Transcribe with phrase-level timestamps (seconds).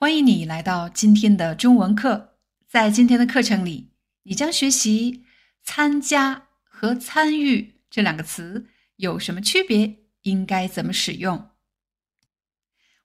[0.00, 2.38] 欢迎你来到今天的中文课。
[2.68, 3.90] 在今天的课程里，
[4.22, 5.24] 你将学习
[5.64, 11.50] “参加”和“参与”这两个词有什么区别，应该怎么使用。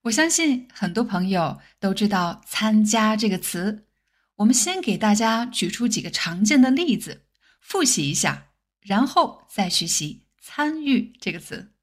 [0.03, 3.87] 我相信很多朋友都知道“参加”这个词。
[4.35, 7.25] 我们先给大家举出几个常见的例子，
[7.59, 11.73] 复习一下，然后再学习“参与”这个词。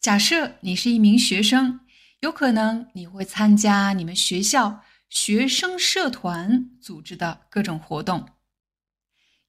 [0.00, 1.85] 假设你是一名学生。
[2.20, 8.28] 有可能你会参加你们学校学生社团组织的各种活动，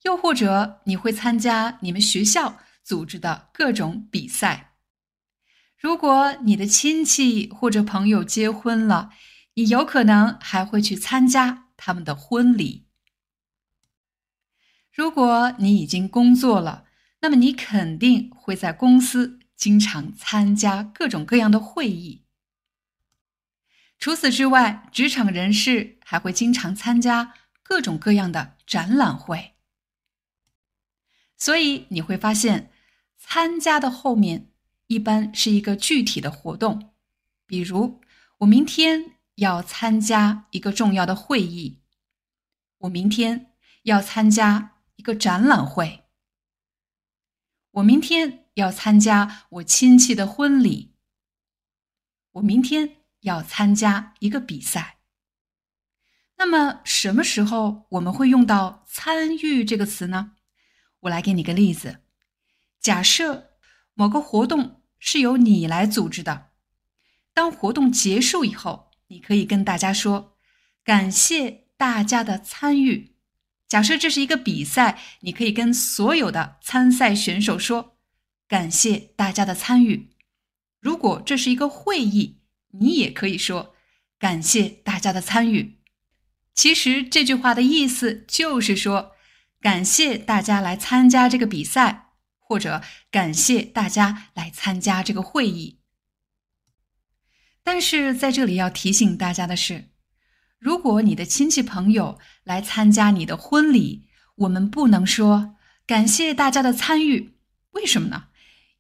[0.04, 4.76] 又或者你会参加你们学校组织的各种比赛。
[5.78, 9.12] 如果你的亲戚或者朋友结婚了，
[9.54, 12.88] 你有可能还会去参加他们的婚礼。
[14.92, 16.86] 如果你已经工作了，
[17.22, 22.27] 那么你肯定会在公司经常参加各种各样的会议。
[24.00, 29.56] 除此之外，职场人士还会经常参加各种各样的展览会。
[31.36, 32.72] 所以你会发现，
[33.18, 34.52] 参加的后面
[34.86, 36.94] 一般是一个具体的活动，
[37.48, 38.00] 比如
[38.38, 41.82] 我明天要参加一个重要的会议，
[42.78, 43.52] 我明天
[43.84, 46.04] 要参加一个展览会，
[47.72, 50.94] 我明天要参加我亲戚的婚礼，
[52.34, 52.97] 我明天。
[53.28, 54.98] 要参加一个比赛，
[56.38, 60.32] 那么什么时候我们会用到“参与”这个词呢？
[61.02, 62.00] 我来给你个例子。
[62.80, 63.52] 假设
[63.94, 66.52] 某个活动是由你来组织的，
[67.34, 70.38] 当活动结束以后，你可以跟大家说
[70.84, 73.16] ：“感谢大家的参与。”
[73.68, 77.98] 假设这是一个比赛，你可以跟所有的参赛选手说
[78.48, 80.10] ：“感谢大家的参与。”
[80.80, 82.37] 如果这是一个会议，
[82.80, 83.76] 你也可以说
[84.20, 85.80] 感谢大家的参与。
[86.54, 89.12] 其实这句话的意思就是说，
[89.62, 95.80] 感谢大家来参加这个比赛，或者感谢大家来参加这个会议。
[97.64, 99.90] 但是在这里要提醒大家的是，
[100.58, 105.56] 如果你的亲戚朋友来参加你的婚礼，我们不能说
[105.86, 107.38] 感谢大家的参与。
[107.72, 108.30] 为什么呢？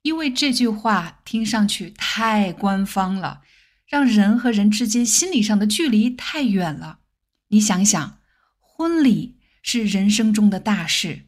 [0.02, 3.42] 因为这句话听上去太官方了。
[3.88, 7.00] 让人和人之间心理上的距离太远了。
[7.48, 8.20] 你想想，
[8.60, 11.28] 婚礼是人生中的大事，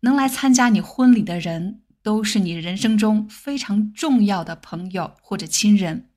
[0.00, 6.08] 能来参加你婚礼的人都是你人生中非常重要的朋友或者亲人，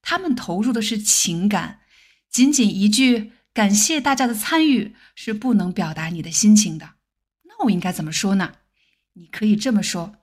[0.00, 1.80] 他们投入的是情感。
[2.30, 6.90] 仅仅一句感谢大家的参与是不能表达你的心情的。
[7.42, 8.52] 那我应该怎么说呢？
[9.14, 10.14] 你可以这么说：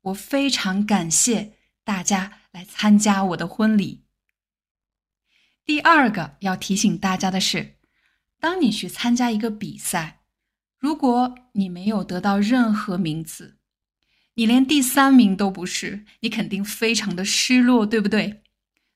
[0.00, 1.52] 我非常感谢
[1.84, 4.04] 大家来参加我的婚礼。
[5.70, 7.76] 第二个要提醒大家的是，
[8.40, 10.22] 当你去参加一个比赛，
[10.76, 13.56] 如果你没有得到任何名次，
[14.34, 18.42] 你连第三名都不是，你肯定非常的失落，对不对？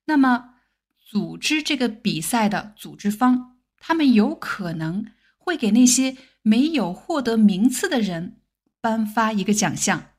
[0.07, 0.55] 那么，
[0.99, 5.07] 组织这个比赛的组织方，他们有可能
[5.39, 8.41] 会给那些没有获得名次的人
[8.81, 10.11] 颁发一个奖项，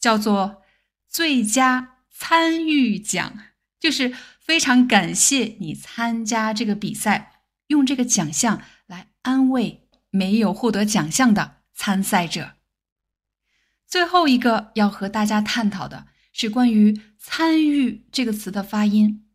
[0.00, 0.62] 叫做
[1.06, 3.38] 最佳参与奖，
[3.78, 4.14] 就是。
[4.48, 12.52] 非常感谢你参加这个比赛，用这个奖项来安慰没有获得奖项的参赛者。
[13.86, 19.26] 最后一个要和大家探讨的是关于“参与”这个词的发音。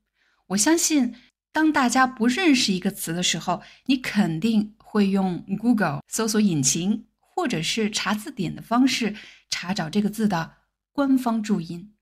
[0.48, 1.14] 我相信，
[1.52, 9.16] 当大家不认识一个词的时候，你肯定会用 Google 搜索引擎或者是查字典的方式
[9.52, 10.54] 查找这个字的
[10.92, 11.94] 官方注音。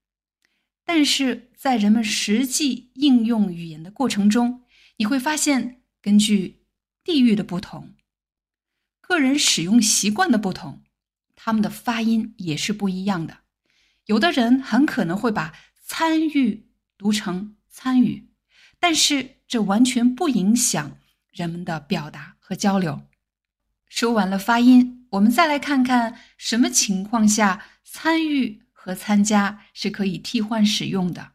[0.93, 4.63] 但是在人们实际应用语言的过程中，
[4.97, 6.65] 你会发现，根据
[7.01, 7.95] 地域的不同、
[8.99, 10.83] 个人使用习惯的不同，
[11.33, 13.37] 他们的发音也是不一样的。
[14.07, 16.67] 有的人很可能会把“参与”
[16.99, 18.27] 读成“参与”，
[18.77, 20.97] 但是这完全不影响
[21.31, 23.03] 人们的表达和交流。
[23.87, 28.63] 说完了发音，我们再来看看什么情况下“参与”。
[28.83, 31.33] 和参加是可以替换使用的。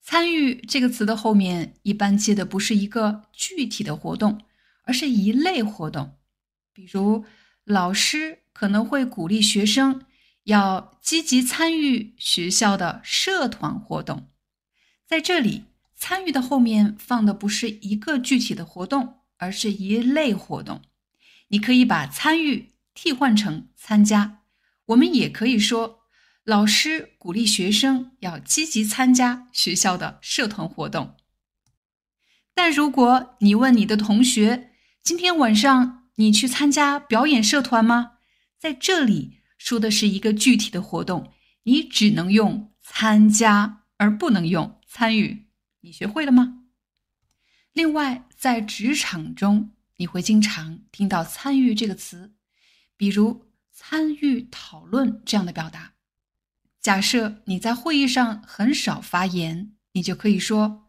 [0.00, 4.40] 参与这个词的后面一般接的不是一个具体的活动，
[4.84, 6.16] 而是一类活动。
[6.72, 7.26] 比如，
[7.64, 10.06] 老师可能会鼓励学生
[10.44, 14.30] 要积极参与学校的社团活动。
[15.04, 15.64] 在这里，
[15.94, 20.80] 参与的后面放的不是一个具体的活动，而是一类活动。
[21.48, 24.38] 你可以把参与替换成参加。
[24.86, 25.95] 我们也可以说。
[26.46, 31.16] 老师鼓励学生要积极参加学校的社团活动。
[32.54, 34.70] 但如果你问你的同学，
[35.02, 38.18] 今天晚上你去参加表演社团吗？
[38.60, 41.32] 在这里说的是一个具体的活动，
[41.64, 45.48] 你只能用参加，而不能用参与。
[45.80, 46.62] 你学会了吗？
[47.72, 52.36] 另外，在职场中，你会经常听到“参与”这个词，
[52.96, 55.94] 比如参与讨论这样的表达。
[56.86, 60.86] 假设你在会议上很少发言，你就可以说：“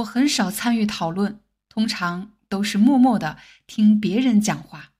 [0.00, 1.38] 我很少参与讨论，
[1.68, 3.36] 通常都是默默的
[3.66, 4.92] 听别人讲话。”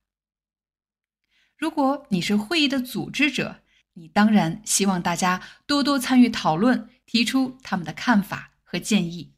[1.57, 3.63] 如果你是会议的组织者，
[3.95, 9.33] 你当然希望大家多多参与讨论，提出他们的看法和建议。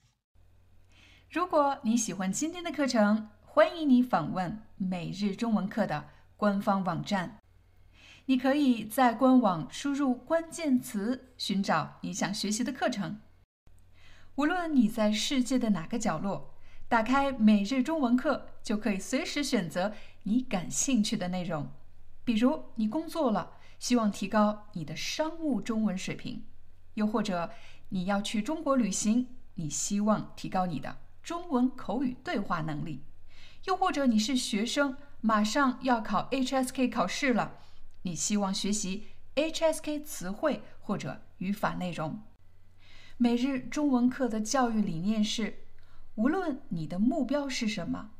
[1.30, 7.38] 如果你喜欢今天的课程，欢迎你访问每日中文课的官方网站。
[8.28, 13.20] 你可以在官网输入关键词，寻找你想学习的课程。
[14.34, 16.52] 无论你在世界的哪个角落，
[16.88, 19.92] 打开每日中文课，就可以随时选择
[20.24, 21.68] 你感兴趣的内容。
[22.24, 26.40] 比如，你工作了，希望提高你的商务中文水平；
[26.94, 27.52] 又或者
[27.90, 33.04] 你要去中国旅行，你希望提高你的中文口语对话能力；
[33.66, 37.58] 又或者你是学生，马上要考 HSK 考试了。
[38.06, 42.22] 你希望学习 HSK 词汇或者语法内容。
[43.16, 45.64] 每日中文课的教育理念是：
[46.14, 48.12] 无论你的目标是什么，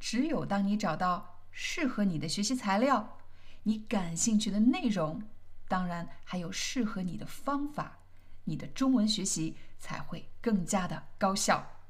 [0.00, 3.18] 只有当你找到适合你的学习材料、
[3.64, 5.22] 你感兴趣的内容，
[5.68, 7.98] 当然还有适合你的方法，
[8.44, 11.82] 你的中文学习才会更加的高效。